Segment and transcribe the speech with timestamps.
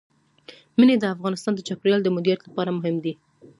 [0.79, 3.13] منی د افغانستان د چاپیریال د مدیریت لپاره مهم دي.